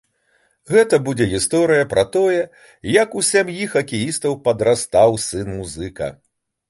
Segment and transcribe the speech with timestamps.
[0.75, 2.39] Гэта будзе гісторыя пра тое,
[3.03, 6.07] як у сям'і хакеістаў падрастаў сын-музыка.